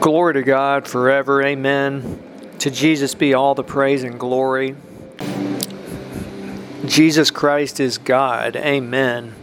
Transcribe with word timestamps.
Glory 0.00 0.34
to 0.34 0.42
God 0.42 0.86
forever. 0.86 1.42
Amen. 1.42 2.22
To 2.60 2.70
Jesus 2.70 3.14
be 3.14 3.34
all 3.34 3.54
the 3.54 3.64
praise 3.64 4.04
and 4.04 4.20
glory. 4.20 4.76
Jesus 6.86 7.30
Christ 7.30 7.80
is 7.80 7.98
God. 7.98 8.56
Amen. 8.56 9.34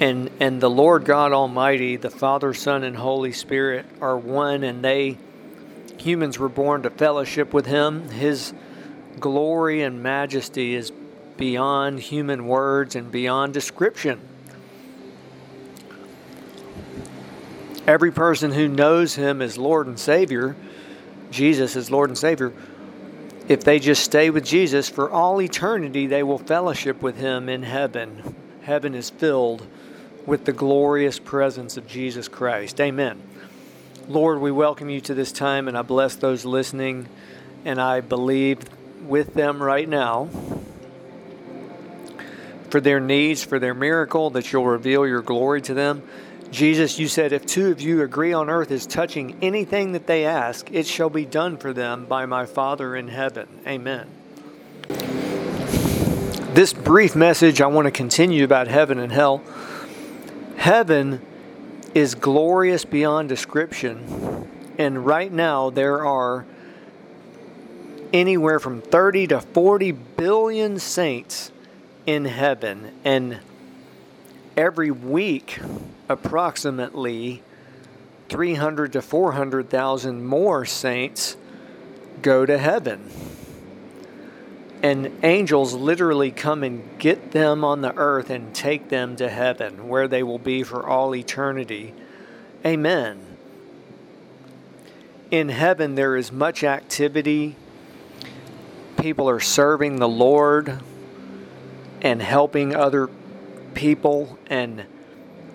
And 0.00 0.30
and 0.40 0.60
the 0.60 0.70
Lord 0.70 1.04
God 1.04 1.32
Almighty, 1.32 1.96
the 1.96 2.10
Father, 2.10 2.54
Son, 2.54 2.84
and 2.84 2.96
Holy 2.96 3.32
Spirit 3.32 3.86
are 4.00 4.16
one 4.16 4.62
and 4.62 4.84
they 4.84 5.18
humans 5.98 6.38
were 6.38 6.48
born 6.48 6.82
to 6.82 6.90
fellowship 6.90 7.52
with 7.52 7.66
him. 7.66 8.08
His 8.10 8.54
glory 9.18 9.82
and 9.82 10.02
majesty 10.02 10.74
is 10.74 10.92
beyond 11.36 12.00
human 12.00 12.46
words 12.46 12.94
and 12.94 13.10
beyond 13.10 13.54
description. 13.54 14.20
Every 17.86 18.10
person 18.10 18.50
who 18.50 18.66
knows 18.66 19.14
him 19.14 19.40
as 19.40 19.56
Lord 19.56 19.86
and 19.86 19.98
Savior, 19.98 20.56
Jesus 21.30 21.76
as 21.76 21.90
Lord 21.90 22.10
and 22.10 22.18
Savior, 22.18 22.52
if 23.48 23.62
they 23.62 23.78
just 23.78 24.02
stay 24.02 24.28
with 24.28 24.44
Jesus 24.44 24.88
for 24.88 25.08
all 25.08 25.40
eternity, 25.40 26.08
they 26.08 26.24
will 26.24 26.38
fellowship 26.38 27.00
with 27.00 27.16
him 27.16 27.48
in 27.48 27.62
heaven. 27.62 28.34
Heaven 28.62 28.94
is 28.94 29.10
filled 29.10 29.64
with 30.26 30.44
the 30.44 30.52
glorious 30.52 31.20
presence 31.20 31.76
of 31.76 31.86
Jesus 31.86 32.26
Christ. 32.26 32.80
Amen. 32.80 33.22
Lord, 34.08 34.40
we 34.40 34.50
welcome 34.50 34.90
you 34.90 35.00
to 35.02 35.14
this 35.14 35.30
time, 35.30 35.68
and 35.68 35.78
I 35.78 35.82
bless 35.82 36.16
those 36.16 36.44
listening, 36.44 37.08
and 37.64 37.80
I 37.80 38.00
believe 38.00 38.58
with 39.06 39.34
them 39.34 39.62
right 39.62 39.88
now 39.88 40.28
for 42.70 42.80
their 42.80 42.98
needs, 42.98 43.44
for 43.44 43.60
their 43.60 43.74
miracle, 43.74 44.30
that 44.30 44.52
you'll 44.52 44.66
reveal 44.66 45.06
your 45.06 45.22
glory 45.22 45.62
to 45.62 45.74
them. 45.74 46.02
Jesus, 46.50 46.98
you 46.98 47.08
said, 47.08 47.32
if 47.32 47.44
two 47.44 47.70
of 47.70 47.80
you 47.80 48.02
agree 48.02 48.32
on 48.32 48.48
earth 48.48 48.70
as 48.70 48.86
touching 48.86 49.36
anything 49.42 49.92
that 49.92 50.06
they 50.06 50.24
ask, 50.24 50.70
it 50.72 50.86
shall 50.86 51.10
be 51.10 51.24
done 51.24 51.56
for 51.56 51.72
them 51.72 52.06
by 52.06 52.26
my 52.26 52.46
Father 52.46 52.96
in 52.96 53.08
heaven. 53.08 53.48
Amen. 53.66 54.08
This 56.54 56.72
brief 56.72 57.14
message, 57.14 57.60
I 57.60 57.66
want 57.66 57.86
to 57.86 57.90
continue 57.90 58.44
about 58.44 58.68
heaven 58.68 58.98
and 58.98 59.12
hell. 59.12 59.42
Heaven 60.56 61.20
is 61.94 62.14
glorious 62.14 62.84
beyond 62.84 63.28
description, 63.28 64.48
and 64.78 65.04
right 65.04 65.30
now 65.30 65.70
there 65.70 66.04
are 66.06 66.46
anywhere 68.12 68.58
from 68.58 68.80
30 68.80 69.26
to 69.28 69.40
40 69.40 69.92
billion 69.92 70.78
saints 70.78 71.50
in 72.06 72.24
heaven, 72.24 72.92
and 73.04 73.40
every 74.56 74.90
week 74.90 75.58
approximately 76.08 77.42
300 78.28 78.92
to 78.92 79.02
400,000 79.02 80.24
more 80.24 80.64
saints 80.64 81.36
go 82.22 82.46
to 82.46 82.58
heaven. 82.58 83.10
And 84.82 85.12
angels 85.22 85.74
literally 85.74 86.30
come 86.30 86.62
and 86.62 86.98
get 86.98 87.32
them 87.32 87.64
on 87.64 87.80
the 87.80 87.94
earth 87.96 88.30
and 88.30 88.54
take 88.54 88.88
them 88.88 89.16
to 89.16 89.28
heaven, 89.28 89.88
where 89.88 90.06
they 90.06 90.22
will 90.22 90.38
be 90.38 90.62
for 90.62 90.86
all 90.86 91.14
eternity. 91.14 91.94
Amen. 92.64 93.20
In 95.30 95.48
heaven, 95.48 95.94
there 95.94 96.16
is 96.16 96.30
much 96.30 96.62
activity. 96.62 97.56
People 99.00 99.28
are 99.28 99.40
serving 99.40 99.96
the 99.96 100.08
Lord 100.08 100.80
and 102.02 102.22
helping 102.22 102.74
other 102.74 103.08
people 103.74 104.38
and 104.46 104.84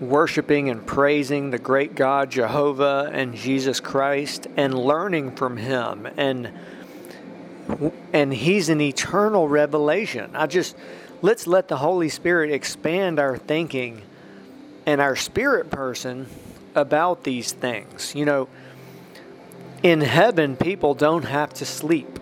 worshiping 0.01 0.69
and 0.69 0.85
praising 0.85 1.51
the 1.51 1.59
great 1.59 1.93
God 1.95 2.31
Jehovah 2.31 3.09
and 3.13 3.35
Jesus 3.35 3.79
Christ 3.79 4.47
and 4.57 4.73
learning 4.73 5.35
from 5.35 5.57
him 5.57 6.07
and 6.17 6.51
and 8.11 8.33
he's 8.33 8.67
an 8.67 8.81
eternal 8.81 9.47
revelation. 9.47 10.31
I 10.33 10.47
just 10.47 10.75
let's 11.21 11.45
let 11.47 11.67
the 11.67 11.77
Holy 11.77 12.09
Spirit 12.09 12.51
expand 12.51 13.19
our 13.19 13.37
thinking 13.37 14.01
and 14.85 14.99
our 14.99 15.15
spirit 15.15 15.69
person 15.69 16.25
about 16.73 17.23
these 17.23 17.51
things. 17.51 18.15
You 18.15 18.25
know, 18.25 18.49
in 19.83 20.01
heaven 20.01 20.57
people 20.57 20.95
don't 20.95 21.23
have 21.23 21.53
to 21.55 21.65
sleep. 21.65 22.19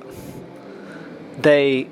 They 1.40 1.88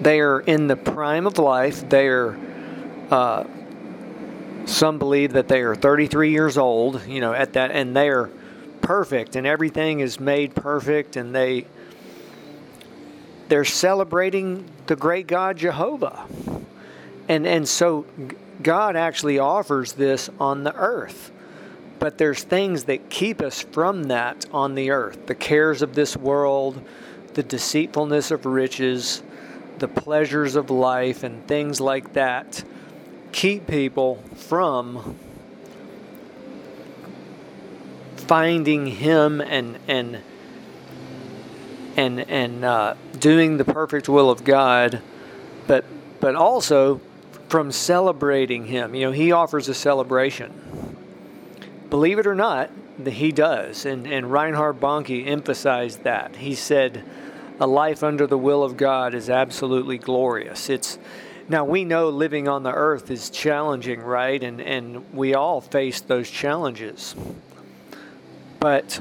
they 0.00 0.20
are 0.20 0.40
in 0.40 0.68
the 0.68 0.76
prime 0.76 1.26
of 1.26 1.38
life. 1.38 1.86
They 1.88 2.06
are 2.06 2.38
uh, 3.10 3.44
some 4.70 4.98
believe 4.98 5.32
that 5.32 5.48
they 5.48 5.60
are 5.62 5.74
33 5.74 6.30
years 6.30 6.56
old, 6.56 7.04
you 7.06 7.20
know, 7.20 7.32
at 7.32 7.54
that, 7.54 7.70
and 7.70 7.94
they 7.94 8.08
are 8.08 8.30
perfect, 8.80 9.36
and 9.36 9.46
everything 9.46 10.00
is 10.00 10.18
made 10.18 10.54
perfect, 10.54 11.16
and 11.16 11.34
they 11.34 11.66
they're 13.48 13.64
celebrating 13.64 14.64
the 14.86 14.94
great 14.94 15.26
God 15.26 15.56
Jehovah, 15.56 16.24
and 17.28 17.46
and 17.46 17.68
so 17.68 18.06
God 18.62 18.96
actually 18.96 19.38
offers 19.38 19.92
this 19.92 20.30
on 20.38 20.62
the 20.62 20.74
earth, 20.74 21.32
but 21.98 22.16
there's 22.16 22.42
things 22.42 22.84
that 22.84 23.10
keep 23.10 23.42
us 23.42 23.60
from 23.60 24.04
that 24.04 24.46
on 24.52 24.74
the 24.74 24.90
earth: 24.90 25.26
the 25.26 25.34
cares 25.34 25.82
of 25.82 25.94
this 25.94 26.16
world, 26.16 26.80
the 27.34 27.42
deceitfulness 27.42 28.30
of 28.30 28.46
riches, 28.46 29.22
the 29.78 29.88
pleasures 29.88 30.54
of 30.56 30.70
life, 30.70 31.24
and 31.24 31.46
things 31.46 31.80
like 31.80 32.12
that 32.12 32.62
keep 33.32 33.66
people 33.66 34.22
from 34.34 35.16
finding 38.16 38.86
him 38.86 39.40
and 39.40 39.78
and 39.88 40.20
and 41.96 42.20
and 42.30 42.64
uh, 42.64 42.94
doing 43.18 43.56
the 43.56 43.64
perfect 43.64 44.08
will 44.08 44.30
of 44.30 44.44
God, 44.44 45.02
but 45.66 45.84
but 46.20 46.34
also 46.34 47.00
from 47.48 47.72
celebrating 47.72 48.66
him. 48.66 48.94
You 48.94 49.06
know, 49.06 49.12
he 49.12 49.32
offers 49.32 49.68
a 49.68 49.74
celebration. 49.74 50.96
Believe 51.90 52.20
it 52.20 52.26
or 52.26 52.36
not, 52.36 52.70
he 53.04 53.32
does, 53.32 53.84
and 53.84 54.06
and 54.06 54.30
Reinhard 54.30 54.80
Bonnke 54.80 55.26
emphasized 55.26 56.04
that. 56.04 56.36
He 56.36 56.54
said, 56.54 57.02
"A 57.58 57.66
life 57.66 58.04
under 58.04 58.26
the 58.26 58.38
will 58.38 58.62
of 58.62 58.76
God 58.76 59.14
is 59.14 59.28
absolutely 59.28 59.98
glorious." 59.98 60.70
It's 60.70 60.98
now 61.50 61.64
we 61.64 61.84
know 61.84 62.10
living 62.10 62.46
on 62.46 62.62
the 62.62 62.72
earth 62.72 63.10
is 63.10 63.28
challenging, 63.28 64.00
right? 64.00 64.42
And 64.42 64.60
and 64.60 65.12
we 65.12 65.34
all 65.34 65.60
face 65.60 66.00
those 66.00 66.30
challenges. 66.30 67.16
But 68.60 69.00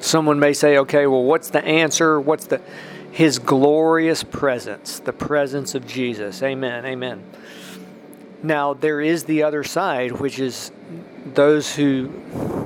someone 0.00 0.38
may 0.38 0.54
say, 0.54 0.78
okay, 0.78 1.06
well, 1.06 1.24
what's 1.24 1.50
the 1.50 1.62
answer? 1.64 2.18
What's 2.18 2.46
the 2.46 2.62
his 3.10 3.38
glorious 3.38 4.24
presence, 4.24 4.98
the 4.98 5.12
presence 5.12 5.74
of 5.74 5.86
Jesus. 5.86 6.42
Amen. 6.42 6.86
Amen. 6.86 7.22
Now, 8.42 8.72
there 8.72 9.02
is 9.02 9.24
the 9.24 9.42
other 9.42 9.62
side, 9.64 10.12
which 10.12 10.38
is 10.38 10.72
those 11.34 11.76
who 11.76 12.61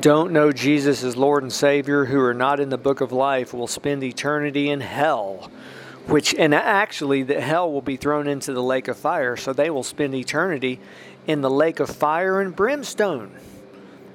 don't 0.00 0.32
know 0.32 0.52
Jesus 0.52 1.02
as 1.02 1.16
Lord 1.16 1.42
and 1.42 1.52
Savior, 1.52 2.04
who 2.04 2.20
are 2.20 2.34
not 2.34 2.60
in 2.60 2.68
the 2.68 2.78
book 2.78 3.00
of 3.00 3.12
life, 3.12 3.52
will 3.52 3.66
spend 3.66 4.02
eternity 4.02 4.70
in 4.70 4.80
hell. 4.80 5.50
Which, 6.06 6.34
and 6.34 6.54
actually, 6.54 7.24
the 7.24 7.40
hell 7.40 7.72
will 7.72 7.82
be 7.82 7.96
thrown 7.96 8.28
into 8.28 8.52
the 8.52 8.62
lake 8.62 8.86
of 8.86 8.96
fire, 8.96 9.36
so 9.36 9.52
they 9.52 9.70
will 9.70 9.82
spend 9.82 10.14
eternity 10.14 10.78
in 11.26 11.40
the 11.40 11.50
lake 11.50 11.80
of 11.80 11.90
fire 11.90 12.40
and 12.40 12.54
brimstone. 12.54 13.32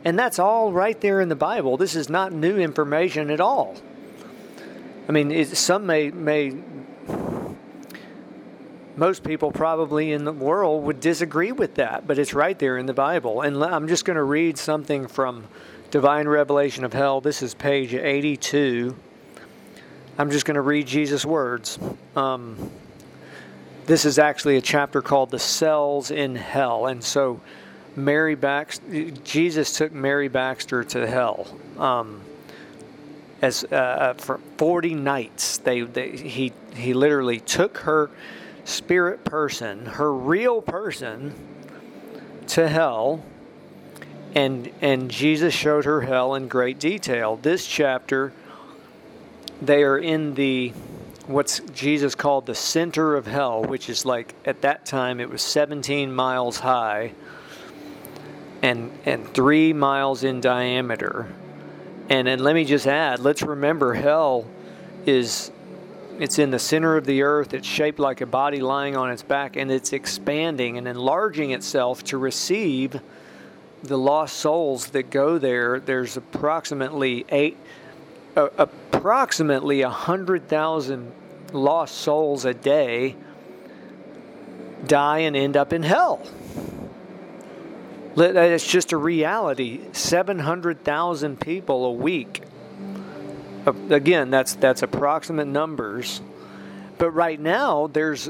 And 0.06 0.18
that's 0.18 0.40
all 0.40 0.72
right 0.72 1.00
there 1.02 1.20
in 1.20 1.30
the 1.30 1.36
Bible. 1.36 1.78
This 1.78 1.96
is 1.96 2.10
not 2.10 2.32
new 2.32 2.58
information 2.58 3.30
at 3.30 3.42
all. 3.42 3.76
I 5.08 5.12
mean, 5.12 5.32
it, 5.32 5.58
some 5.58 5.86
may 5.86 6.10
may 6.10 6.52
most 8.98 9.24
people 9.24 9.52
probably 9.52 10.12
in 10.12 10.26
the 10.26 10.32
world 10.32 10.84
would 10.84 11.00
disagree 11.00 11.52
with 11.52 11.76
that, 11.76 12.08
but 12.08 12.20
it's 12.20 12.34
right 12.34 12.58
there 12.58 12.78
in 12.78 12.86
the 12.86 12.94
Bible. 12.94 13.42
And 13.42 13.64
I'm 13.64 13.88
just 13.88 14.06
going 14.06 14.18
to 14.18 14.24
read 14.24 14.58
something 14.58 15.08
from 15.08 15.46
Divine 15.92 16.28
Revelation 16.28 16.84
of 16.84 16.94
Hell. 16.94 17.22
This 17.22 17.42
is 17.42 17.54
page 17.54 17.94
82. 17.94 18.96
I'm 20.18 20.30
just 20.30 20.46
going 20.46 20.56
to 20.56 20.62
read 20.62 20.88
Jesus' 20.88 21.26
words. 21.26 21.80
Um, 22.16 22.72
this 23.86 24.06
is 24.06 24.20
actually 24.20 24.58
a 24.58 24.62
chapter 24.62 25.02
called 25.02 25.32
The 25.32 25.40
Cells 25.40 26.12
in 26.12 26.36
Hell. 26.36 26.86
And 26.86 27.04
so, 27.04 27.42
Mary 27.96 28.36
Baxter, 28.36 29.12
Jesus 29.24 29.76
took 29.76 29.92
Mary 29.92 30.28
Baxter 30.28 30.84
to 30.84 31.08
hell. 31.08 31.48
Um, 31.78 32.22
as 33.42 33.66
uh, 33.72 33.76
uh 33.76 34.14
for 34.14 34.40
40 34.58 34.94
nights, 34.94 35.58
they, 35.58 35.82
they, 35.82 36.12
he, 36.12 36.54
he 36.76 36.94
literally 36.94 37.40
took 37.40 37.80
her 37.80 38.10
spirit 38.64 39.24
person, 39.24 39.86
her 39.86 40.14
real 40.14 40.62
person, 40.62 41.34
to 42.48 42.68
hell 42.68 43.24
and 44.36 44.72
and 44.82 45.12
Jesus 45.12 45.54
showed 45.54 45.86
her 45.86 46.02
hell 46.02 46.36
in 46.36 46.48
great 46.48 46.80
detail. 46.80 47.38
This 47.42 47.66
chapter 47.66 48.34
they 49.62 49.84
are 49.84 49.98
in 49.98 50.34
the 50.34 50.70
what's 51.28 51.60
Jesus 51.74 52.16
called 52.16 52.46
the 52.46 52.56
center 52.56 53.16
of 53.16 53.28
hell, 53.28 53.64
which 53.64 53.90
is 53.90 54.06
like 54.06 54.34
at 54.46 54.62
that 54.62 54.86
time 54.86 55.20
it 55.20 55.30
was 55.30 55.42
17 55.42 56.12
miles 56.12 56.60
high 56.60 57.14
and 58.62 58.92
and 59.06 59.28
three 59.34 59.74
miles 59.74 60.24
in 60.24 60.42
diameter. 60.42 61.28
And 62.10 62.28
and 62.28 62.42
let 62.42 62.56
me 62.56 62.66
just 62.66 62.88
add, 62.88 63.20
let's 63.20 63.42
remember 63.42 63.94
hell 63.94 64.46
is 65.06 65.52
it's 66.22 66.38
in 66.38 66.52
the 66.52 66.60
center 66.60 66.98
of 66.98 67.08
the 67.08 67.24
earth. 67.24 67.52
It's 67.52 67.68
shaped 67.68 67.98
like 67.98 68.22
a 68.22 68.28
body 68.28 68.60
lying 68.60 68.96
on 68.96 69.10
its 69.10 69.24
back, 69.24 69.56
and 69.56 69.72
it's 69.72 69.92
expanding 69.92 70.78
and 70.78 70.88
enlarging 70.88 71.50
itself 71.50 72.04
to 72.06 72.18
receive 72.20 73.02
the 73.82 73.98
lost 73.98 74.38
souls 74.38 74.90
that 74.90 75.10
go 75.10 75.40
there. 75.40 75.80
There's 75.80 76.18
approximately 76.18 77.26
eight, 77.30 77.58
uh, 78.38 78.50
approximately 78.60 79.82
a 79.82 79.90
hundred 79.90 80.48
thousand 80.48 81.12
lost 81.54 81.96
souls 81.96 82.46
a 82.46 82.54
day 82.54 83.16
die 84.86 85.20
and 85.20 85.36
end 85.36 85.58
up 85.58 85.74
in 85.74 85.82
hell. 85.82 86.22
It's 88.16 88.68
just 88.68 88.92
a 88.92 88.98
reality. 88.98 89.82
700,000 89.92 91.40
people 91.40 91.86
a 91.86 91.92
week. 91.92 92.44
Uh, 93.66 93.74
again, 93.90 94.30
that's 94.30 94.56
that's 94.56 94.82
approximate 94.82 95.48
numbers. 95.48 96.22
But 96.98 97.12
right 97.12 97.40
now 97.40 97.88
there's 97.88 98.30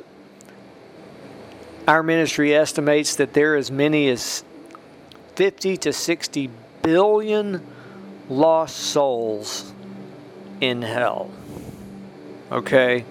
our 1.88 2.04
ministry 2.04 2.56
estimates 2.56 3.16
that 3.16 3.34
there 3.34 3.54
are 3.54 3.58
as 3.58 3.72
many 3.72 4.08
as 4.10 4.44
50 5.36 5.78
to 5.78 5.94
60 5.94 6.50
billion 6.84 7.66
lost 8.30 8.78
souls 8.78 9.74
in 10.62 10.82
hell. 10.82 11.32
Okay? 12.52 13.04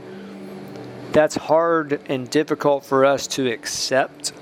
That's 1.13 1.35
hard 1.35 2.01
and 2.09 2.31
difficult 2.31 2.85
for 2.85 3.05
us 3.05 3.27
to 3.29 3.51
accept 3.51 4.33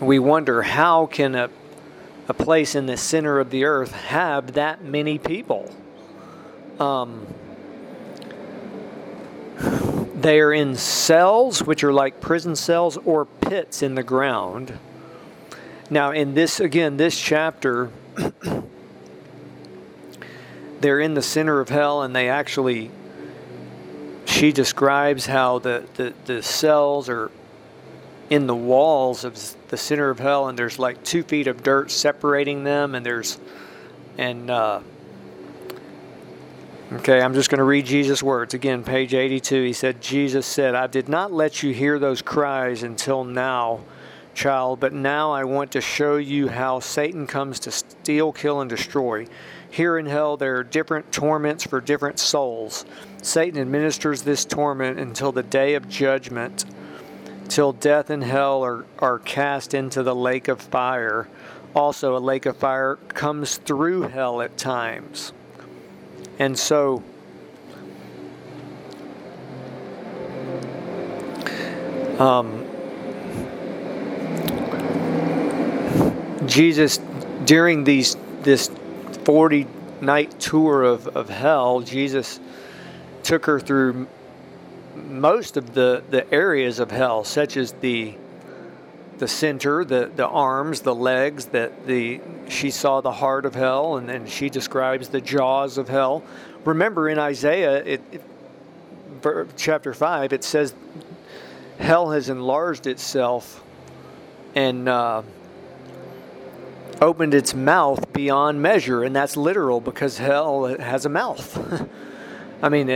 we 0.00 0.18
wonder 0.18 0.62
how 0.62 1.06
can 1.06 1.34
a, 1.34 1.48
a 2.28 2.34
place 2.34 2.74
in 2.74 2.86
the 2.86 2.96
center 2.96 3.38
of 3.38 3.50
the 3.50 3.64
earth 3.64 3.92
have 3.92 4.52
that 4.52 4.84
many 4.84 5.18
people? 5.18 5.70
Um, 6.78 7.26
they 10.14 10.40
are 10.40 10.52
in 10.52 10.76
cells, 10.76 11.62
which 11.62 11.84
are 11.84 11.92
like 11.92 12.20
prison 12.20 12.56
cells 12.56 12.96
or 12.98 13.24
pits 13.24 13.82
in 13.82 13.94
the 13.94 14.02
ground. 14.02 14.78
Now, 15.88 16.10
in 16.10 16.34
this, 16.34 16.58
again, 16.60 16.96
this 16.96 17.18
chapter, 17.18 17.90
they're 20.80 21.00
in 21.00 21.14
the 21.14 21.22
center 21.22 21.60
of 21.60 21.68
hell 21.68 22.02
and 22.02 22.14
they 22.14 22.28
actually, 22.28 22.90
she 24.24 24.52
describes 24.52 25.26
how 25.26 25.60
the, 25.60 25.84
the, 25.94 26.12
the 26.24 26.42
cells 26.42 27.08
are 27.08 27.30
in 28.28 28.46
the 28.46 28.56
walls 28.56 29.24
of 29.24 29.38
the 29.68 29.76
center 29.76 30.10
of 30.10 30.18
hell, 30.18 30.48
and 30.48 30.58
there's 30.58 30.78
like 30.78 31.02
two 31.04 31.22
feet 31.22 31.46
of 31.46 31.62
dirt 31.62 31.90
separating 31.90 32.64
them, 32.64 32.94
and 32.94 33.06
there's 33.06 33.38
and 34.18 34.50
uh, 34.50 34.80
okay, 36.92 37.20
I'm 37.20 37.34
just 37.34 37.50
going 37.50 37.58
to 37.58 37.64
read 37.64 37.86
Jesus' 37.86 38.22
words 38.22 38.54
again, 38.54 38.84
page 38.84 39.14
82. 39.14 39.62
He 39.62 39.72
said, 39.72 40.00
"Jesus 40.00 40.46
said, 40.46 40.74
I 40.74 40.86
did 40.86 41.08
not 41.08 41.32
let 41.32 41.62
you 41.62 41.72
hear 41.72 41.98
those 41.98 42.22
cries 42.22 42.82
until 42.82 43.24
now." 43.24 43.80
Child, 44.34 44.80
but 44.80 44.92
now 44.92 45.32
I 45.32 45.44
want 45.44 45.72
to 45.72 45.80
show 45.80 46.16
you 46.16 46.48
how 46.48 46.78
Satan 46.78 47.26
comes 47.26 47.58
to 47.60 47.70
steal, 47.70 48.32
kill, 48.32 48.60
and 48.60 48.68
destroy. 48.68 49.26
Here 49.70 49.96
in 49.96 50.04
hell, 50.04 50.36
there 50.36 50.56
are 50.56 50.62
different 50.62 51.10
torments 51.10 51.64
for 51.64 51.80
different 51.80 52.18
souls. 52.18 52.84
Satan 53.22 53.58
administers 53.58 54.22
this 54.22 54.44
torment 54.44 55.00
until 55.00 55.32
the 55.32 55.42
day 55.42 55.74
of 55.74 55.88
judgment 55.88 56.66
till 57.48 57.72
death 57.72 58.10
and 58.10 58.22
hell 58.22 58.62
are, 58.62 58.84
are 58.98 59.18
cast 59.18 59.74
into 59.74 60.02
the 60.02 60.14
lake 60.14 60.48
of 60.48 60.60
fire. 60.60 61.28
Also, 61.74 62.16
a 62.16 62.18
lake 62.18 62.46
of 62.46 62.56
fire 62.56 62.96
comes 63.08 63.56
through 63.58 64.02
hell 64.02 64.40
at 64.40 64.56
times. 64.56 65.32
And 66.38 66.58
so, 66.58 67.02
um, 72.18 72.64
Jesus, 76.46 76.98
during 77.44 77.84
these 77.84 78.16
this 78.42 78.70
40 79.24 79.66
night 80.00 80.38
tour 80.38 80.82
of, 80.82 81.08
of 81.08 81.28
hell, 81.28 81.80
Jesus 81.80 82.38
took 83.22 83.46
her 83.46 83.58
through 83.58 84.06
most 84.94 85.56
of 85.56 85.74
the, 85.74 86.02
the 86.10 86.32
areas 86.32 86.78
of 86.78 86.90
hell, 86.90 87.24
such 87.24 87.56
as 87.56 87.72
the 87.72 88.14
the 89.18 89.28
center, 89.28 89.84
the, 89.84 90.10
the 90.14 90.26
arms, 90.26 90.80
the 90.80 90.94
legs, 90.94 91.46
that 91.46 91.86
the 91.86 92.20
she 92.48 92.70
saw 92.70 93.00
the 93.00 93.12
heart 93.12 93.44
of 93.44 93.54
hell, 93.54 93.96
and 93.96 94.08
then 94.08 94.26
she 94.26 94.50
describes 94.50 95.08
the 95.08 95.20
jaws 95.20 95.78
of 95.78 95.88
hell. 95.88 96.22
Remember 96.64 97.08
in 97.08 97.18
Isaiah, 97.18 97.82
it, 97.84 98.02
it 98.12 98.22
chapter 99.56 99.94
five, 99.94 100.32
it 100.32 100.44
says 100.44 100.74
hell 101.78 102.10
has 102.10 102.28
enlarged 102.28 102.86
itself 102.86 103.62
and 104.54 104.88
uh, 104.88 105.22
opened 107.00 107.34
its 107.34 107.54
mouth 107.54 108.12
beyond 108.12 108.60
measure, 108.60 109.02
and 109.02 109.14
that's 109.14 109.36
literal 109.36 109.80
because 109.80 110.18
hell 110.18 110.64
has 110.64 111.04
a 111.06 111.08
mouth. 111.08 111.88
I 112.62 112.68
mean, 112.68 112.86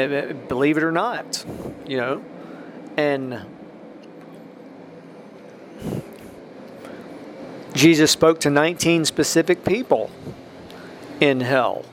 believe 0.48 0.78
it 0.78 0.82
or 0.82 0.92
not, 0.92 1.44
you 1.86 1.98
know, 1.98 2.24
and 2.96 3.44
Jesus 7.74 8.10
spoke 8.10 8.40
to 8.40 8.50
19 8.50 9.04
specific 9.04 9.64
people 9.64 10.10
in 11.20 11.40
hell 11.40 11.84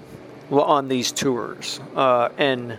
on 0.50 0.88
these 0.88 1.12
tours, 1.12 1.80
uh, 1.96 2.30
and 2.38 2.78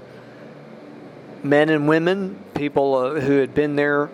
men 1.43 1.69
and 1.69 1.87
women, 1.87 2.39
people 2.55 2.95
uh, 2.95 3.21
who 3.21 3.39
had 3.39 3.55
been 3.55 3.77
there 3.77 4.11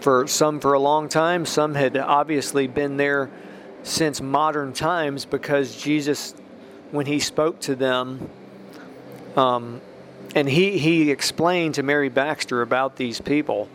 for 0.00 0.26
some 0.26 0.60
for 0.60 0.74
a 0.74 0.78
long 0.78 1.08
time, 1.08 1.46
some 1.46 1.74
had 1.74 1.96
obviously 1.96 2.66
been 2.66 2.96
there 2.96 3.30
since 3.82 4.20
modern 4.20 4.72
times 4.72 5.24
because 5.24 5.76
Jesus, 5.76 6.34
when 6.90 7.06
he 7.06 7.18
spoke 7.18 7.60
to 7.60 7.74
them, 7.74 8.28
um, 9.36 9.80
and 10.34 10.48
he, 10.48 10.78
he 10.78 11.10
explained 11.10 11.74
to 11.74 11.82
Mary 11.82 12.08
Baxter 12.08 12.62
about 12.62 12.96
these 12.96 13.20
people. 13.20 13.68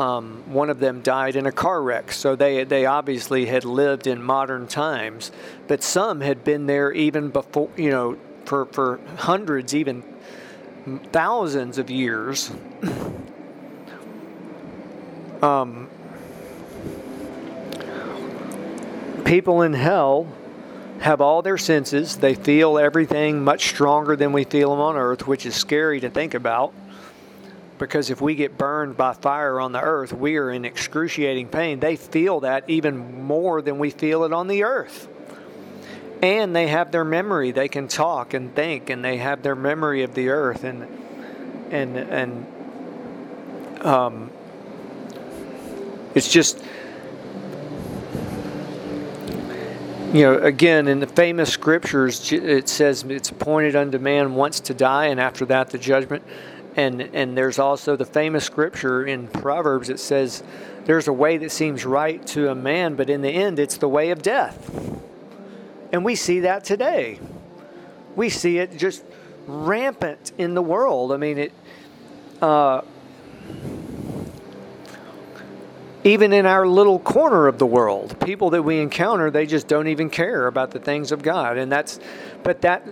Um, 0.00 0.42
one 0.46 0.70
of 0.70 0.80
them 0.80 1.02
died 1.02 1.36
in 1.36 1.46
a 1.46 1.52
car 1.52 1.80
wreck, 1.80 2.10
so 2.10 2.34
they 2.34 2.64
they 2.64 2.84
obviously 2.84 3.46
had 3.46 3.64
lived 3.64 4.06
in 4.08 4.22
modern 4.22 4.66
times. 4.66 5.30
But 5.68 5.84
some 5.84 6.20
had 6.20 6.42
been 6.42 6.66
there 6.66 6.90
even 6.92 7.30
before, 7.30 7.70
you 7.76 7.90
know, 7.90 8.16
for 8.44 8.66
for 8.66 8.98
hundreds, 9.16 9.74
even 9.74 10.02
thousands 11.12 11.78
of 11.78 11.90
years. 11.90 12.50
um, 15.42 15.88
people 19.24 19.62
in 19.62 19.74
hell 19.74 20.26
have 21.00 21.20
all 21.20 21.42
their 21.42 21.58
senses. 21.58 22.16
They 22.16 22.34
feel 22.34 22.78
everything 22.78 23.44
much 23.44 23.68
stronger 23.68 24.16
than 24.16 24.32
we 24.32 24.44
feel 24.44 24.70
them 24.70 24.80
on 24.80 24.96
earth, 24.96 25.26
which 25.26 25.46
is 25.46 25.54
scary 25.54 26.00
to 26.00 26.10
think 26.10 26.34
about. 26.34 26.72
Because 27.78 28.10
if 28.10 28.20
we 28.20 28.34
get 28.34 28.56
burned 28.56 28.96
by 28.96 29.14
fire 29.14 29.58
on 29.60 29.72
the 29.72 29.80
earth, 29.80 30.12
we 30.12 30.36
are 30.36 30.50
in 30.50 30.64
excruciating 30.64 31.48
pain. 31.48 31.80
They 31.80 31.96
feel 31.96 32.40
that 32.40 32.68
even 32.68 33.24
more 33.24 33.62
than 33.62 33.78
we 33.78 33.90
feel 33.90 34.24
it 34.24 34.32
on 34.32 34.46
the 34.46 34.64
earth. 34.64 35.08
And 36.22 36.54
they 36.54 36.68
have 36.68 36.92
their 36.92 37.04
memory. 37.04 37.50
They 37.50 37.68
can 37.68 37.88
talk 37.88 38.32
and 38.32 38.54
think, 38.54 38.90
and 38.90 39.04
they 39.04 39.18
have 39.18 39.42
their 39.42 39.56
memory 39.56 40.04
of 40.04 40.14
the 40.14 40.28
earth. 40.28 40.64
And 40.64 40.86
and 41.70 41.96
and 41.96 42.46
um, 43.84 44.30
it's 46.14 46.32
just 46.32 46.62
you 50.14 50.22
know, 50.22 50.38
again, 50.38 50.86
in 50.86 51.00
the 51.00 51.08
famous 51.08 51.52
scriptures, 51.52 52.30
it 52.30 52.68
says 52.68 53.02
it's 53.02 53.30
appointed 53.30 53.74
unto 53.74 53.98
man 53.98 54.36
once 54.36 54.60
to 54.60 54.72
die, 54.72 55.06
and 55.06 55.18
after 55.18 55.44
that, 55.46 55.70
the 55.70 55.78
judgment. 55.78 56.22
And 56.76 57.00
and 57.00 57.36
there's 57.36 57.58
also 57.58 57.96
the 57.96 58.04
famous 58.04 58.44
scripture 58.44 59.04
in 59.06 59.28
Proverbs 59.28 59.88
that 59.88 60.00
says, 60.00 60.42
"There's 60.84 61.06
a 61.06 61.12
way 61.12 61.38
that 61.38 61.52
seems 61.52 61.84
right 61.86 62.24
to 62.28 62.50
a 62.50 62.54
man, 62.54 62.96
but 62.96 63.08
in 63.08 63.22
the 63.22 63.30
end, 63.30 63.58
it's 63.58 63.76
the 63.76 63.88
way 63.88 64.10
of 64.10 64.22
death." 64.22 64.70
And 65.92 66.04
we 66.04 66.16
see 66.16 66.40
that 66.40 66.64
today. 66.64 67.20
We 68.16 68.28
see 68.28 68.58
it 68.58 68.76
just 68.76 69.04
rampant 69.46 70.32
in 70.36 70.54
the 70.54 70.62
world. 70.62 71.12
I 71.12 71.16
mean, 71.16 71.38
it. 71.38 71.52
Uh, 72.42 72.82
even 76.02 76.34
in 76.34 76.44
our 76.44 76.66
little 76.66 76.98
corner 76.98 77.46
of 77.46 77.58
the 77.58 77.66
world 77.66 78.18
people 78.20 78.50
that 78.50 78.62
we 78.62 78.78
encounter 78.78 79.30
they 79.30 79.46
just 79.46 79.66
don't 79.66 79.88
even 79.88 80.10
care 80.10 80.46
about 80.46 80.70
the 80.70 80.78
things 80.78 81.10
of 81.12 81.22
god 81.22 81.56
and 81.56 81.72
that's 81.72 81.98
but 82.42 82.60
that 82.60 82.86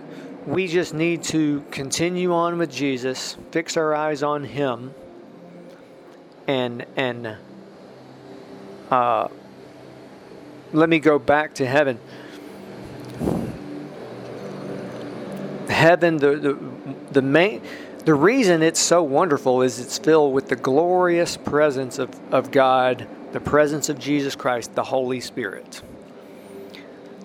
we 0.45 0.67
just 0.67 0.93
need 0.93 1.23
to 1.23 1.63
continue 1.71 2.33
on 2.33 2.57
with 2.57 2.71
jesus 2.71 3.37
fix 3.51 3.77
our 3.77 3.95
eyes 3.95 4.23
on 4.23 4.43
him 4.43 4.93
and 6.47 6.85
and 6.95 7.37
uh, 8.89 9.27
let 10.73 10.89
me 10.89 10.99
go 10.99 11.19
back 11.19 11.55
to 11.55 11.65
heaven. 11.65 11.99
Heaven, 15.69 16.17
the, 16.17 16.35
the, 16.35 16.59
the 17.11 17.21
main, 17.21 17.61
the 18.05 18.13
reason 18.13 18.61
it's 18.61 18.79
so 18.79 19.01
wonderful 19.01 19.61
is 19.61 19.79
it's 19.79 19.97
filled 19.97 20.33
with 20.33 20.49
the 20.49 20.55
glorious 20.55 21.37
presence 21.37 21.99
of, 21.99 22.09
of 22.33 22.51
God, 22.51 23.07
the 23.31 23.39
presence 23.39 23.89
of 23.89 23.97
Jesus 23.97 24.35
Christ, 24.35 24.75
the 24.75 24.83
Holy 24.83 25.19
Spirit. 25.19 25.81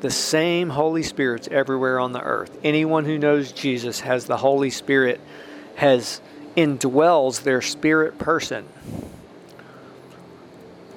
The 0.01 0.11
same 0.11 0.71
Holy 0.71 1.03
Spirit's 1.03 1.49
everywhere 1.49 1.99
on 1.99 2.13
the 2.13 2.23
earth. 2.23 2.57
Anyone 2.63 3.05
who 3.05 3.19
knows 3.19 3.53
Jesus 3.53 4.01
has 4.01 4.27
the 4.27 4.37
Holy 4.37 4.71
Spirit, 4.71 5.21
has 5.77 6.21
indwells 6.57 7.43
their 7.43 7.63
spirit 7.63 8.19
person 8.19 8.67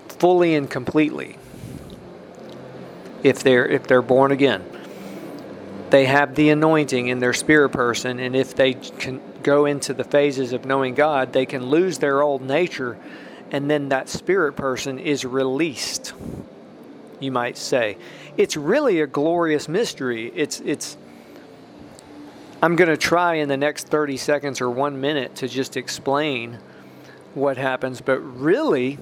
fully 0.07 0.55
and 0.55 0.69
completely 0.69 1.37
if 3.21 3.43
they're 3.43 3.67
if 3.67 3.85
they're 3.85 4.01
born 4.01 4.31
again 4.31 4.63
they 5.91 6.05
have 6.05 6.33
the 6.35 6.49
anointing 6.49 7.09
in 7.09 7.19
their 7.19 7.33
spirit 7.33 7.69
person 7.69 8.19
and 8.19 8.35
if 8.35 8.55
they 8.55 8.73
can 8.73 9.21
go 9.43 9.65
into 9.65 9.93
the 9.93 10.03
phases 10.03 10.53
of 10.53 10.65
knowing 10.65 10.93
God, 10.93 11.33
they 11.33 11.45
can 11.45 11.65
lose 11.65 11.97
their 11.97 12.21
old 12.21 12.41
nature, 12.41 12.97
and 13.51 13.69
then 13.69 13.89
that 13.89 14.09
spirit 14.09 14.53
person 14.53 14.99
is 14.99 15.25
released. 15.25 16.13
You 17.21 17.31
might 17.31 17.55
say, 17.55 17.97
it's 18.35 18.57
really 18.57 18.99
a 18.99 19.07
glorious 19.07 19.69
mystery. 19.69 20.33
It's 20.35 20.59
it's. 20.61 20.97
I'm 22.61 22.75
going 22.75 22.89
to 22.89 22.97
try 22.97 23.35
in 23.35 23.47
the 23.47 23.57
next 23.57 23.87
30 23.87 24.17
seconds 24.17 24.59
or 24.61 24.69
one 24.69 24.99
minute 24.99 25.35
to 25.37 25.47
just 25.47 25.77
explain 25.77 26.59
what 27.33 27.57
happens, 27.57 28.01
but 28.01 28.19
really, 28.19 28.99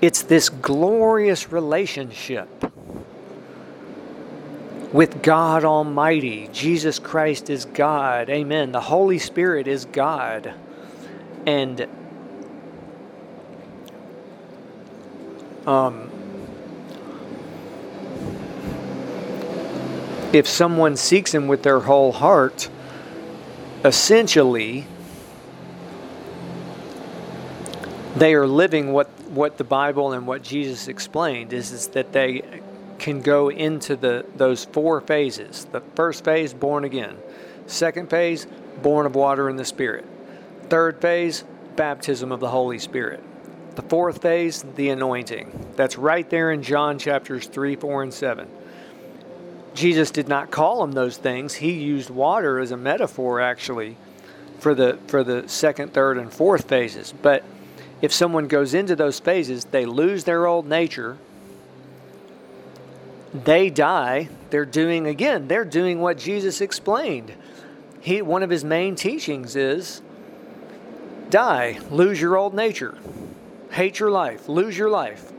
it's 0.00 0.22
this 0.22 0.48
glorious 0.48 1.52
relationship 1.52 2.48
with 4.92 5.22
God 5.22 5.64
Almighty. 5.64 6.48
Jesus 6.52 6.98
Christ 6.98 7.50
is 7.50 7.64
God. 7.64 8.28
Amen. 8.28 8.72
The 8.72 8.80
Holy 8.80 9.18
Spirit 9.18 9.66
is 9.66 9.84
God. 9.86 10.52
And 11.46 11.86
um, 15.66 16.11
if 20.32 20.48
someone 20.48 20.96
seeks 20.96 21.34
Him 21.34 21.48
with 21.48 21.62
their 21.62 21.80
whole 21.80 22.12
heart, 22.12 22.68
essentially, 23.84 24.86
they 28.16 28.34
are 28.34 28.46
living 28.46 28.92
what, 28.92 29.08
what 29.30 29.58
the 29.58 29.64
Bible 29.64 30.12
and 30.12 30.26
what 30.26 30.42
Jesus 30.42 30.88
explained 30.88 31.52
is, 31.52 31.72
is 31.72 31.88
that 31.88 32.12
they 32.12 32.42
can 32.98 33.20
go 33.20 33.50
into 33.50 33.96
the 33.96 34.24
those 34.36 34.64
four 34.64 35.00
phases. 35.00 35.66
The 35.72 35.80
first 35.96 36.24
phase, 36.24 36.54
born 36.54 36.84
again. 36.84 37.16
Second 37.66 38.08
phase, 38.08 38.46
born 38.80 39.06
of 39.06 39.14
water 39.14 39.48
and 39.48 39.58
the 39.58 39.64
Spirit. 39.64 40.04
Third 40.68 41.00
phase, 41.00 41.44
baptism 41.74 42.30
of 42.30 42.40
the 42.40 42.48
Holy 42.48 42.78
Spirit. 42.78 43.22
The 43.74 43.82
fourth 43.82 44.22
phase, 44.22 44.64
the 44.76 44.90
anointing. 44.90 45.72
That's 45.76 45.96
right 45.98 46.28
there 46.28 46.52
in 46.52 46.62
John 46.62 46.98
chapters 46.98 47.46
3, 47.46 47.76
4, 47.76 48.02
and 48.04 48.14
7. 48.14 48.48
Jesus 49.74 50.10
did 50.10 50.28
not 50.28 50.50
call 50.50 50.80
them 50.80 50.92
those 50.92 51.16
things. 51.16 51.54
He 51.54 51.72
used 51.72 52.10
water 52.10 52.58
as 52.58 52.70
a 52.70 52.76
metaphor, 52.76 53.40
actually, 53.40 53.96
for 54.58 54.74
the, 54.74 54.98
for 55.06 55.24
the 55.24 55.48
second, 55.48 55.92
third, 55.92 56.18
and 56.18 56.32
fourth 56.32 56.68
phases. 56.68 57.14
But 57.22 57.44
if 58.00 58.12
someone 58.12 58.48
goes 58.48 58.74
into 58.74 58.96
those 58.96 59.20
phases, 59.20 59.64
they 59.66 59.86
lose 59.86 60.24
their 60.24 60.46
old 60.46 60.66
nature, 60.66 61.18
they 63.32 63.70
die, 63.70 64.28
they're 64.50 64.66
doing 64.66 65.06
again, 65.06 65.48
they're 65.48 65.64
doing 65.64 66.00
what 66.00 66.18
Jesus 66.18 66.60
explained. 66.60 67.32
He 68.00 68.20
one 68.20 68.42
of 68.42 68.50
his 68.50 68.64
main 68.64 68.96
teachings 68.96 69.56
is 69.56 70.02
die, 71.30 71.78
lose 71.90 72.20
your 72.20 72.36
old 72.36 72.52
nature. 72.52 72.98
Hate 73.70 73.98
your 73.98 74.10
life, 74.10 74.48
lose 74.48 74.76
your 74.76 74.90
life. 74.90 75.32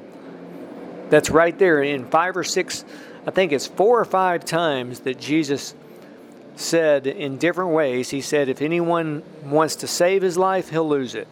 That's 1.10 1.30
right 1.30 1.58
there 1.60 1.84
in 1.84 2.06
five 2.08 2.36
or 2.36 2.44
six, 2.44 2.84
I 3.26 3.32
think 3.32 3.52
it's 3.52 3.68
four 3.68 4.00
or 4.00 4.06
five 4.06 4.44
times 4.44 5.02
that 5.02 5.20
Jesus 5.20 5.76
said 6.56 7.08
in 7.08 7.38
different 7.38 7.72
ways, 7.72 8.10
he 8.10 8.22
said, 8.22 8.50
if 8.50 8.62
anyone 8.62 9.24
wants 9.44 9.78
to 9.78 9.88
save 9.88 10.22
his 10.22 10.38
life, 10.38 10.70
he'll 10.70 10.88
lose 10.88 11.16
it. 11.16 11.28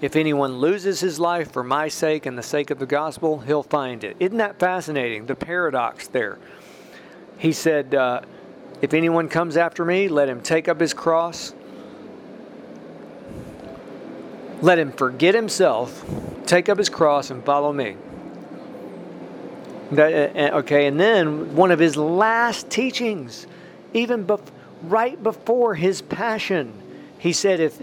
If 0.00 0.16
anyone 0.16 0.58
loses 0.58 1.00
his 1.00 1.20
life 1.20 1.52
for 1.52 1.62
my 1.62 1.88
sake 1.88 2.26
and 2.26 2.36
the 2.36 2.42
sake 2.42 2.70
of 2.70 2.78
the 2.78 2.86
gospel, 2.86 3.40
he'll 3.40 3.62
find 3.62 4.02
it. 4.02 4.16
Isn't 4.18 4.38
that 4.38 4.58
fascinating? 4.58 5.26
The 5.26 5.34
paradox 5.34 6.08
there. 6.08 6.38
He 7.38 7.52
said, 7.52 7.94
uh, 7.94 8.22
If 8.80 8.94
anyone 8.94 9.28
comes 9.28 9.56
after 9.56 9.84
me, 9.84 10.08
let 10.08 10.28
him 10.28 10.40
take 10.40 10.68
up 10.68 10.80
his 10.80 10.94
cross. 10.94 11.52
Let 14.62 14.78
him 14.78 14.92
forget 14.92 15.34
himself, 15.34 16.04
take 16.46 16.68
up 16.68 16.78
his 16.78 16.88
cross, 16.88 17.30
and 17.30 17.44
follow 17.44 17.72
me. 17.72 17.96
That, 19.92 20.36
uh, 20.36 20.38
uh 20.38 20.58
okay, 20.58 20.86
and 20.86 20.98
then 20.98 21.56
one 21.56 21.70
of 21.70 21.78
his 21.78 21.96
last 21.96 22.70
teachings, 22.70 23.46
even 23.92 24.24
bef- 24.24 24.50
right 24.82 25.20
before 25.22 25.74
his 25.74 26.02
passion, 26.02 26.72
he 27.18 27.32
said, 27.32 27.60
If 27.60 27.80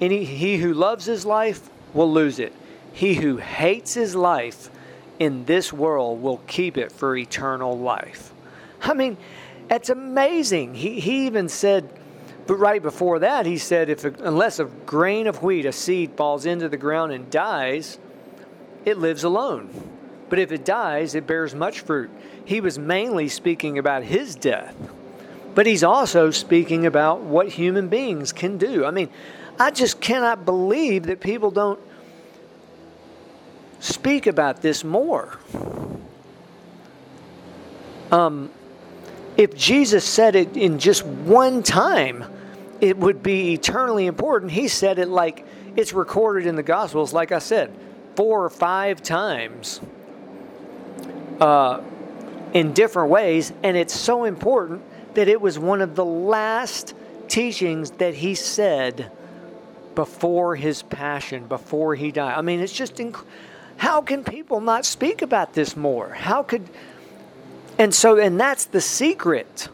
any, 0.00 0.24
he 0.24 0.58
who 0.58 0.74
loves 0.74 1.06
his 1.06 1.24
life 1.24 1.68
will 1.92 2.12
lose 2.12 2.38
it. 2.38 2.52
He 2.92 3.14
who 3.14 3.38
hates 3.38 3.94
his 3.94 4.14
life 4.14 4.70
in 5.18 5.44
this 5.44 5.72
world 5.72 6.22
will 6.22 6.40
keep 6.46 6.76
it 6.76 6.92
for 6.92 7.16
eternal 7.16 7.78
life. 7.78 8.32
I 8.82 8.94
mean, 8.94 9.16
it's 9.70 9.88
amazing. 9.88 10.74
He, 10.74 11.00
he 11.00 11.26
even 11.26 11.48
said, 11.48 11.88
but 12.46 12.56
right 12.56 12.82
before 12.82 13.20
that, 13.20 13.46
he 13.46 13.56
said, 13.56 13.88
if 13.88 14.04
unless 14.04 14.58
a 14.58 14.64
grain 14.64 15.26
of 15.26 15.42
wheat, 15.42 15.64
a 15.64 15.72
seed, 15.72 16.12
falls 16.16 16.44
into 16.46 16.68
the 16.68 16.76
ground 16.76 17.12
and 17.12 17.30
dies, 17.30 17.98
it 18.84 18.98
lives 18.98 19.24
alone. 19.24 19.70
But 20.28 20.38
if 20.38 20.52
it 20.52 20.64
dies, 20.64 21.14
it 21.14 21.26
bears 21.26 21.54
much 21.54 21.80
fruit. 21.80 22.10
He 22.44 22.60
was 22.60 22.78
mainly 22.78 23.28
speaking 23.28 23.78
about 23.78 24.02
his 24.02 24.34
death, 24.34 24.74
but 25.54 25.66
he's 25.66 25.84
also 25.84 26.30
speaking 26.30 26.86
about 26.86 27.20
what 27.20 27.48
human 27.48 27.88
beings 27.88 28.32
can 28.32 28.58
do. 28.58 28.84
I 28.84 28.90
mean, 28.90 29.08
I 29.58 29.70
just 29.70 30.00
cannot 30.00 30.44
believe 30.44 31.04
that 31.04 31.20
people 31.20 31.50
don't 31.50 31.80
speak 33.80 34.26
about 34.26 34.62
this 34.62 34.82
more. 34.82 35.38
Um, 38.10 38.50
if 39.36 39.54
Jesus 39.56 40.04
said 40.04 40.36
it 40.36 40.56
in 40.56 40.78
just 40.78 41.04
one 41.04 41.62
time, 41.62 42.24
it 42.80 42.96
would 42.96 43.22
be 43.22 43.52
eternally 43.52 44.06
important. 44.06 44.52
He 44.52 44.68
said 44.68 44.98
it 44.98 45.08
like 45.08 45.46
it's 45.76 45.92
recorded 45.92 46.46
in 46.46 46.56
the 46.56 46.62
Gospels, 46.62 47.12
like 47.12 47.32
I 47.32 47.38
said, 47.38 47.74
four 48.14 48.44
or 48.44 48.50
five 48.50 49.02
times 49.02 49.80
uh, 51.40 51.80
in 52.52 52.72
different 52.72 53.10
ways. 53.10 53.52
And 53.62 53.76
it's 53.76 53.94
so 53.94 54.24
important 54.24 54.82
that 55.14 55.28
it 55.28 55.40
was 55.40 55.58
one 55.58 55.80
of 55.80 55.94
the 55.94 56.04
last 56.04 56.94
teachings 57.28 57.90
that 57.92 58.14
he 58.14 58.34
said 58.34 59.10
before 59.94 60.56
his 60.56 60.82
passion, 60.82 61.46
before 61.46 61.94
he 61.94 62.10
died. 62.10 62.36
I 62.36 62.42
mean, 62.42 62.60
it's 62.60 62.72
just 62.72 62.96
inc- 62.96 63.24
how 63.76 64.02
can 64.02 64.24
people 64.24 64.60
not 64.60 64.84
speak 64.84 65.22
about 65.22 65.54
this 65.54 65.76
more? 65.76 66.10
How 66.10 66.42
could 66.42 66.68
and 67.78 67.94
so 67.94 68.18
and 68.18 68.38
that's 68.38 68.66
the 68.66 68.80
secret 68.80 69.68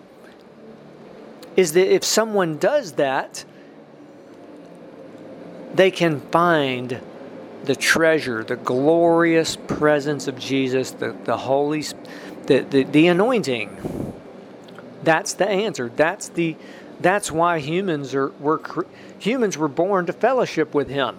is 1.56 1.72
that 1.72 1.92
if 1.92 2.02
someone 2.04 2.56
does 2.56 2.92
that 2.92 3.44
they 5.74 5.90
can 5.90 6.20
find 6.20 7.00
the 7.64 7.76
treasure, 7.76 8.42
the 8.42 8.56
glorious 8.56 9.56
presence 9.56 10.28
of 10.28 10.38
Jesus, 10.38 10.90
the, 10.92 11.16
the 11.24 11.36
Holy, 11.36 11.82
the, 12.46 12.60
the, 12.60 12.84
the 12.84 13.06
anointing. 13.08 14.14
That's 15.02 15.34
the 15.34 15.48
answer. 15.48 15.90
That's 15.94 16.28
the, 16.28 16.56
that's 17.00 17.30
why 17.32 17.58
humans 17.58 18.14
are 18.14 18.28
were 18.40 18.60
humans 19.18 19.56
were 19.56 19.68
born 19.68 20.06
to 20.06 20.12
fellowship 20.12 20.74
with 20.74 20.88
Him. 20.88 21.16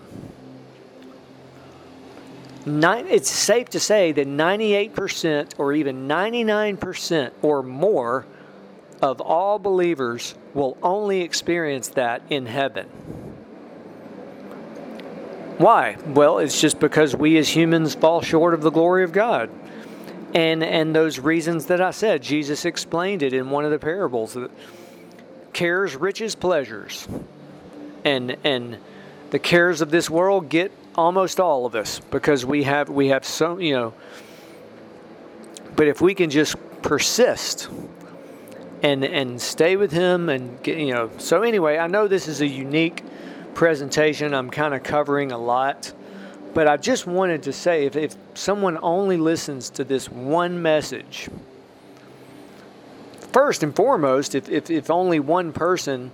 Nine, 2.66 3.08
it's 3.08 3.30
safe 3.30 3.70
to 3.70 3.80
say 3.80 4.12
that 4.12 4.28
98% 4.28 5.54
or 5.58 5.74
even 5.74 6.08
99% 6.08 7.32
or 7.42 7.64
more 7.64 8.26
of 9.02 9.20
all 9.20 9.58
believers 9.58 10.36
will 10.54 10.78
only 10.84 11.22
experience 11.22 11.88
that 11.90 12.22
in 12.30 12.46
heaven. 12.46 12.88
Why? 15.62 15.98
Well, 16.08 16.40
it's 16.40 16.60
just 16.60 16.80
because 16.80 17.16
we 17.16 17.38
as 17.38 17.48
humans 17.48 17.94
fall 17.94 18.22
short 18.22 18.54
of 18.54 18.62
the 18.62 18.72
glory 18.72 19.04
of 19.04 19.12
God. 19.12 19.50
And 20.34 20.64
and 20.64 20.96
those 20.96 21.20
reasons 21.20 21.68
that 21.68 21.82
I 21.82 21.92
said, 21.92 22.24
Jesus 22.24 22.66
explained 22.66 23.22
it 23.22 23.34
in 23.34 23.50
one 23.50 23.66
of 23.66 23.72
the 23.72 23.80
parables 23.80 24.38
cares, 25.54 25.96
riches, 25.96 26.36
pleasures. 26.36 27.08
And 28.04 28.38
and 28.44 28.78
the 29.30 29.40
cares 29.40 29.82
of 29.82 29.92
this 29.92 30.10
world 30.10 30.50
get 30.50 30.72
almost 30.96 31.40
all 31.40 31.66
of 31.66 31.76
us 31.76 32.00
because 32.00 32.46
we 32.46 32.64
have 32.64 32.90
we 32.90 33.08
have 33.08 33.26
so 33.26 33.58
you 33.58 33.74
know 33.74 33.94
but 35.78 35.88
if 35.88 36.02
we 36.02 36.14
can 36.14 36.30
just 36.30 36.58
persist 36.82 37.70
and 38.84 39.06
and 39.06 39.42
stay 39.42 39.78
with 39.78 39.92
him 39.94 40.28
and 40.28 40.62
get, 40.64 40.78
you 40.78 40.94
know 40.94 41.10
so 41.18 41.44
anyway 41.44 41.78
i 41.78 41.88
know 41.88 42.10
this 42.10 42.28
is 42.28 42.42
a 42.42 42.48
unique 42.48 43.04
presentation. 43.54 44.34
I'm 44.34 44.50
kind 44.50 44.74
of 44.74 44.84
covering 44.84 45.32
a 45.32 45.38
lot 45.38 45.94
but 46.54 46.68
i 46.68 46.76
just 46.76 47.08
wanted 47.08 47.44
to 47.44 47.54
say 47.54 47.86
if, 47.86 47.96
if 47.96 48.14
someone 48.34 48.78
only 48.82 49.16
listens 49.16 49.70
to 49.70 49.84
this 49.86 50.10
one 50.10 50.62
message 50.62 51.30
first 53.32 53.64
and 53.64 53.74
foremost 53.74 54.36
if, 54.36 54.50
if, 54.50 54.70
if 54.70 54.90
only 54.90 55.20
one 55.20 55.54
person 55.54 56.12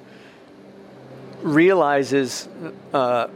realizes 1.42 2.48
uh, 2.94 3.28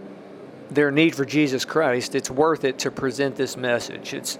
their 0.69 0.91
need 0.91 1.15
for 1.15 1.25
jesus 1.25 1.65
christ 1.65 2.13
it's 2.15 2.29
worth 2.29 2.63
it 2.63 2.79
to 2.79 2.91
present 2.91 3.35
this 3.35 3.57
message. 3.57 4.13
It's 4.13 4.37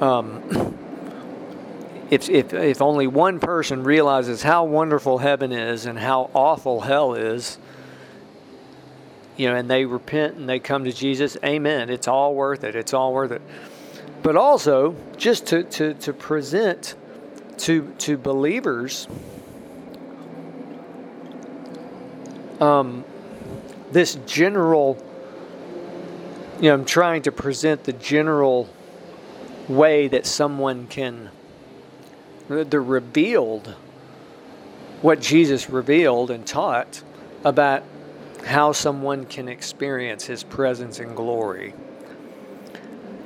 um, 0.00 0.42
if, 2.10 2.28
if, 2.28 2.52
if 2.52 2.82
only 2.82 3.06
one 3.06 3.40
person 3.40 3.82
realizes 3.84 4.42
how 4.42 4.64
wonderful 4.64 5.18
heaven 5.18 5.52
is 5.52 5.86
and 5.86 5.98
how 5.98 6.30
awful 6.34 6.80
hell 6.80 7.14
is, 7.14 7.58
you 9.38 9.48
know, 9.48 9.54
and 9.54 9.70
they 9.70 9.86
repent 9.86 10.36
and 10.36 10.48
they 10.48 10.58
come 10.58 10.84
to 10.84 10.92
Jesus, 10.92 11.38
amen. 11.44 11.88
It's 11.88 12.08
all 12.08 12.34
worth 12.34 12.64
it. 12.64 12.76
It's 12.76 12.92
all 12.92 13.14
worth 13.14 13.32
it. 13.32 13.40
But 14.22 14.36
also, 14.36 14.96
just 15.16 15.46
to, 15.46 15.62
to, 15.62 15.94
to 15.94 16.12
present 16.12 16.96
to, 17.58 17.92
to 17.98 18.18
believers 18.18 19.08
um, 22.60 23.04
this 23.92 24.16
general, 24.26 25.02
you 26.56 26.68
know, 26.68 26.74
I'm 26.74 26.84
trying 26.84 27.22
to 27.22 27.32
present 27.32 27.84
the 27.84 27.92
general 27.92 28.68
way 29.68 30.08
that 30.08 30.26
someone 30.26 30.86
can 30.86 31.30
the 32.48 32.80
revealed 32.80 33.74
what 35.02 35.20
Jesus 35.20 35.68
revealed 35.68 36.30
and 36.30 36.46
taught 36.46 37.02
about 37.44 37.82
how 38.44 38.72
someone 38.72 39.26
can 39.26 39.48
experience 39.48 40.24
his 40.24 40.42
presence 40.42 41.00
and 41.00 41.16
glory. 41.16 41.74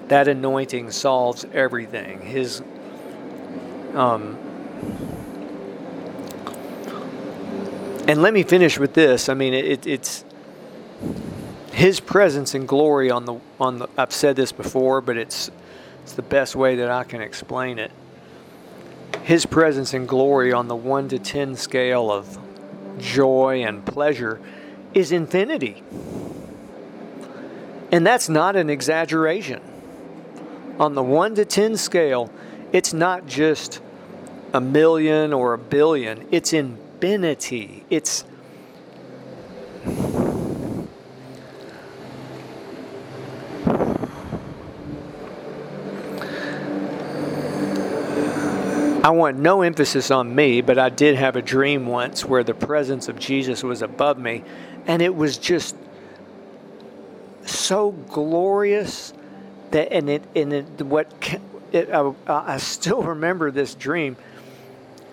That 0.08 0.28
anointing 0.28 0.90
solves 0.90 1.46
everything. 1.52 2.20
His 2.22 2.62
um, 3.94 4.38
and 8.08 8.20
let 8.20 8.34
me 8.34 8.42
finish 8.42 8.78
with 8.78 8.94
this. 8.94 9.28
I 9.28 9.34
mean, 9.34 9.54
it, 9.54 9.86
it's 9.86 10.24
his 11.72 12.00
presence 12.00 12.54
and 12.54 12.66
glory 12.66 13.10
on 13.10 13.24
the 13.24 13.38
on 13.60 13.78
the. 13.78 13.88
I've 13.96 14.12
said 14.12 14.36
this 14.36 14.52
before, 14.52 15.00
but 15.00 15.16
it's 15.16 15.50
it's 16.02 16.14
the 16.14 16.22
best 16.22 16.56
way 16.56 16.76
that 16.76 16.90
I 16.90 17.04
can 17.04 17.20
explain 17.20 17.78
it 17.78 17.92
his 19.22 19.46
presence 19.46 19.94
and 19.94 20.08
glory 20.08 20.52
on 20.52 20.68
the 20.68 20.74
1 20.74 21.08
to 21.08 21.18
10 21.18 21.56
scale 21.56 22.10
of 22.10 22.38
joy 22.98 23.62
and 23.64 23.84
pleasure 23.84 24.40
is 24.94 25.12
infinity. 25.12 25.82
And 27.90 28.06
that's 28.06 28.28
not 28.28 28.56
an 28.56 28.70
exaggeration. 28.70 29.60
On 30.78 30.94
the 30.94 31.02
1 31.02 31.34
to 31.36 31.44
10 31.44 31.76
scale, 31.76 32.30
it's 32.72 32.94
not 32.94 33.26
just 33.26 33.80
a 34.52 34.60
million 34.60 35.32
or 35.32 35.52
a 35.52 35.58
billion, 35.58 36.26
it's 36.30 36.52
infinity. 36.52 37.84
It's 37.90 38.24
I 49.02 49.10
want 49.10 49.36
no 49.36 49.62
emphasis 49.62 50.12
on 50.12 50.32
me, 50.32 50.60
but 50.60 50.78
I 50.78 50.88
did 50.88 51.16
have 51.16 51.34
a 51.34 51.42
dream 51.42 51.86
once 51.86 52.24
where 52.24 52.44
the 52.44 52.54
presence 52.54 53.08
of 53.08 53.18
Jesus 53.18 53.64
was 53.64 53.82
above 53.82 54.16
me, 54.16 54.44
and 54.86 55.02
it 55.02 55.14
was 55.14 55.38
just 55.38 55.74
so 57.44 57.90
glorious 57.90 59.12
that, 59.72 59.92
and 59.92 60.08
it, 60.08 60.22
and 60.36 60.52
it, 60.52 60.82
what, 60.82 61.12
it, 61.72 61.90
I, 61.90 62.12
I 62.28 62.56
still 62.58 63.02
remember 63.14 63.50
this 63.50 63.74
dream, 63.74 64.16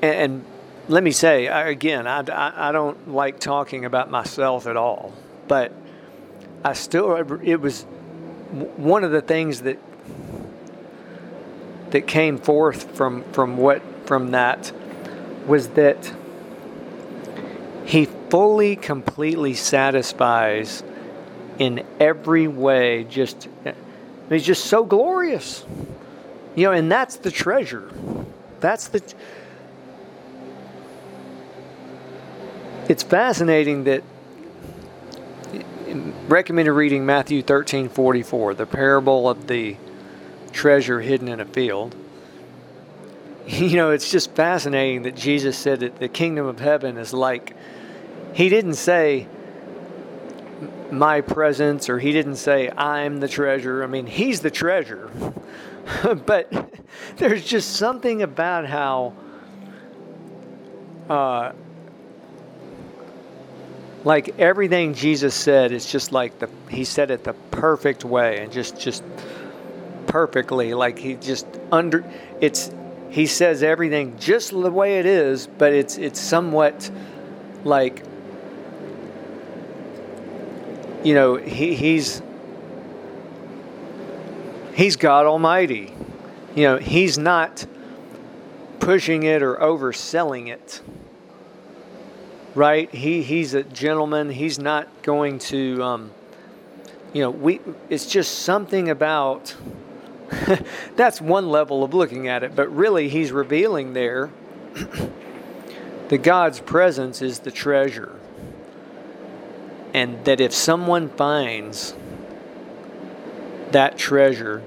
and, 0.04 0.14
and 0.14 0.46
let 0.88 1.04
me 1.04 1.12
say 1.12 1.48
again, 1.48 2.06
I, 2.06 2.20
I, 2.20 2.70
I 2.70 2.72
don't 2.72 3.10
like 3.10 3.40
talking 3.40 3.86
about 3.86 4.12
myself 4.12 4.68
at 4.68 4.78
all, 4.78 5.14
but 5.48 5.74
I 6.64 6.74
still, 6.74 7.16
it 7.42 7.60
was 7.60 7.84
one 8.78 9.04
of 9.04 9.10
the 9.10 9.22
things 9.22 9.62
that 9.62 9.80
that 11.92 12.08
came 12.08 12.38
forth 12.38 12.96
from 12.96 13.24
from 13.32 13.58
what 13.58 13.82
from 14.08 14.32
that 14.32 14.72
was 15.48 15.70
that 15.70 16.14
he 17.86 18.06
fully 18.30 18.76
completely 18.76 19.54
satisfies 19.54 20.84
in 21.58 21.84
every 22.00 22.48
way 22.48 23.04
just 23.04 23.48
he's 24.30 24.46
just 24.46 24.66
so 24.66 24.86
glorious. 24.86 25.66
You 26.56 26.66
know 26.66 26.72
and 26.72 26.92
that's 26.92 27.18
the 27.18 27.32
treasure. 27.32 27.92
That's 28.60 28.90
the 28.90 29.02
it's 32.88 33.04
fascinating 33.04 33.86
that 33.86 34.04
recommended 36.28 36.74
reading 36.74 37.06
Matthew 37.06 37.42
13 37.42 37.90
44 37.90 38.54
the 38.54 38.66
parable 38.66 39.30
of 39.30 39.48
the 39.48 39.76
treasure 40.50 41.00
hidden 41.02 41.28
in 41.28 41.40
a 41.40 41.46
field. 41.46 41.96
You 43.48 43.78
know, 43.78 43.90
it's 43.90 44.12
just 44.12 44.36
fascinating 44.36 45.02
that 45.04 45.16
Jesus 45.16 45.58
said 45.58 45.80
that 45.80 45.98
the 45.98 46.08
kingdom 46.08 46.46
of 46.46 46.60
heaven 46.60 46.98
is 46.98 47.14
like, 47.14 47.56
he 48.32 48.48
didn't 48.48 48.76
say, 48.76 49.28
my 50.92 51.22
presence, 51.22 51.90
or 51.90 52.00
he 52.00 52.12
didn't 52.12 52.36
say, 52.36 52.70
I'm 52.70 53.20
the 53.20 53.28
treasure. 53.28 53.84
I 53.84 53.88
mean, 53.88 54.06
he's 54.06 54.42
the 54.42 54.52
treasure. 54.52 55.10
but 56.26 56.52
there's 57.18 57.44
just 57.44 57.76
something 57.76 58.22
about 58.22 58.66
how, 58.68 59.14
uh, 61.10 61.54
like 64.04 64.40
everything 64.40 64.94
Jesus 64.94 65.36
said, 65.36 65.72
it's 65.72 65.92
just 65.92 66.12
like 66.12 66.40
the, 66.40 66.50
he 66.70 66.86
said 66.86 67.12
it 67.12 67.24
the 67.24 67.34
perfect 67.52 68.06
way 68.06 68.40
and 68.40 68.52
just, 68.52 68.80
just, 68.80 69.04
perfectly. 70.10 70.74
Like 70.74 71.00
he 71.00 71.16
just 71.16 71.48
under 71.72 72.04
it's 72.42 72.72
he 73.10 73.26
says 73.26 73.64
everything 73.64 74.18
just 74.20 74.52
the 74.52 74.72
way 74.72 75.00
it 75.00 75.06
is, 75.06 75.48
but 75.48 75.72
it's 75.72 75.98
it's 75.98 76.20
somewhat 76.20 76.92
like 77.64 78.04
you 81.04 81.14
know 81.14 81.38
he, 81.38 81.74
he's 81.76 82.22
he's 84.74 84.98
God 84.98 85.26
Almighty. 85.26 85.94
You 86.56 86.64
know 86.64 86.78
he's 86.78 87.18
not 87.18 87.66
pushing 88.80 89.24
it 89.24 89.42
or 89.42 89.56
overselling 89.56 90.50
it. 90.50 90.82
Right? 92.56 92.94
He 92.94 93.22
he's 93.22 93.54
a 93.54 93.64
gentleman. 93.64 94.32
He's 94.32 94.60
not 94.60 95.04
going 95.04 95.40
to. 95.40 95.84
Um, 95.84 96.12
you 97.14 97.22
know, 97.22 97.30
we. 97.30 97.62
It's 97.90 98.06
just 98.06 98.40
something 98.40 98.90
about 98.90 99.56
That's 100.96 101.22
one 101.22 101.50
level 101.50 101.84
of 101.84 101.94
looking 101.94 102.28
at 102.28 102.44
it, 102.44 102.56
but 102.56 102.74
really, 102.74 103.10
he's 103.10 103.32
revealing 103.32 103.94
there 103.94 104.30
that 106.10 106.24
God's 106.24 106.60
presence 106.60 107.22
is 107.22 107.40
the 107.40 107.52
treasure. 107.52 108.16
And 109.94 110.24
that 110.26 110.40
if 110.40 110.54
someone 110.54 111.10
finds 111.10 111.96
that 113.72 113.98
treasure, 113.98 114.62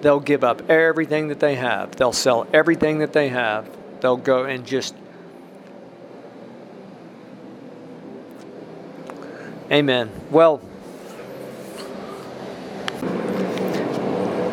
they'll 0.00 0.20
give 0.20 0.42
up 0.42 0.68
everything 0.68 1.28
that 1.28 1.40
they 1.40 1.56
have. 1.56 1.96
They'll 1.96 2.12
sell 2.12 2.46
everything 2.52 2.98
that 2.98 3.12
they 3.12 3.28
have. 3.28 3.68
They'll 4.00 4.16
go 4.16 4.44
and 4.44 4.66
just. 4.66 4.94
Amen. 9.70 10.10
Well, 10.30 10.60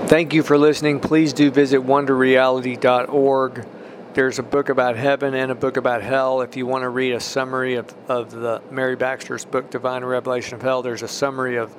Thank 0.07 0.35
you 0.35 0.43
for 0.43 0.55
listening. 0.55 0.99
Please 0.99 1.33
do 1.33 1.49
visit 1.49 1.81
wonderreality.org. 1.81 3.65
There's 4.13 4.37
a 4.37 4.43
book 4.43 4.69
about 4.69 4.97
heaven 4.97 5.33
and 5.33 5.51
a 5.51 5.55
book 5.55 5.77
about 5.77 6.03
hell. 6.03 6.41
If 6.41 6.55
you 6.55 6.67
want 6.67 6.83
to 6.83 6.89
read 6.89 7.13
a 7.13 7.19
summary 7.19 7.73
of, 7.73 7.91
of 8.07 8.29
the 8.29 8.61
Mary 8.69 8.95
Baxter's 8.95 9.45
book, 9.45 9.71
Divine 9.71 10.05
Revelation 10.05 10.53
of 10.53 10.61
Hell, 10.61 10.83
there's 10.83 11.01
a 11.01 11.07
summary 11.07 11.55
of, 11.55 11.75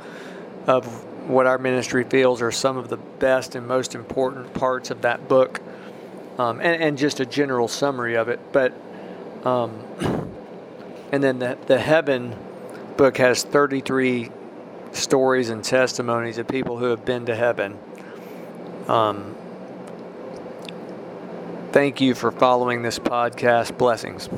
of 0.66 1.04
what 1.30 1.46
our 1.46 1.56
ministry 1.56 2.02
feels 2.02 2.42
are 2.42 2.50
some 2.50 2.76
of 2.76 2.88
the 2.88 2.96
best 2.96 3.54
and 3.54 3.64
most 3.64 3.94
important 3.94 4.52
parts 4.54 4.90
of 4.90 5.02
that 5.02 5.28
book, 5.28 5.60
um, 6.36 6.60
and, 6.60 6.82
and, 6.82 6.98
just 6.98 7.20
a 7.20 7.26
general 7.26 7.68
summary 7.68 8.16
of 8.16 8.28
it. 8.28 8.40
But, 8.50 8.74
um, 9.44 9.84
and 11.12 11.22
then 11.22 11.38
the, 11.38 11.56
the 11.66 11.78
Heaven 11.78 12.34
book 12.96 13.18
has 13.18 13.44
33 13.44 14.30
stories 14.90 15.48
and 15.48 15.62
testimonies 15.62 16.38
of 16.38 16.48
people 16.48 16.76
who 16.76 16.86
have 16.86 17.04
been 17.04 17.26
to 17.26 17.36
heaven 17.36 17.78
um, 18.88 19.34
thank 21.72 22.00
you 22.00 22.14
for 22.14 22.30
following 22.30 22.82
this 22.82 22.98
podcast. 22.98 23.76
Blessings. 23.78 24.28